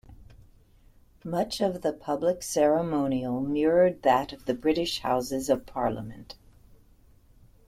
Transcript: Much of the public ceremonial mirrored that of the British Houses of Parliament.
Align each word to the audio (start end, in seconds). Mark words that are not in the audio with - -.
Much 1.23 1.61
of 1.61 1.83
the 1.83 1.93
public 1.93 2.41
ceremonial 2.41 3.39
mirrored 3.39 4.01
that 4.01 4.33
of 4.33 4.45
the 4.45 4.53
British 4.55 5.01
Houses 5.01 5.47
of 5.47 5.67
Parliament. 5.67 6.33